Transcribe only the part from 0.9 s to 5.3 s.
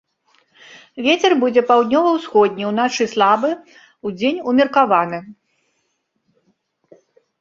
Вецер будзе паўднёва-ўсходні, уначы слабы, удзень умеркаваны.